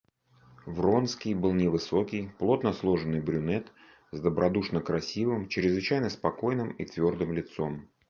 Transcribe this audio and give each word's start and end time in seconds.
Вронский 0.65 1.35
был 1.35 1.53
невысокий, 1.53 2.31
плотно 2.39 2.73
сложенный 2.73 3.21
брюнет, 3.21 3.71
с 4.11 4.19
добродушно-красивым, 4.19 5.47
чрезвычайно 5.47 6.09
спокойным 6.09 6.71
и 6.71 6.85
твердым 6.85 7.33
лицом. 7.33 7.87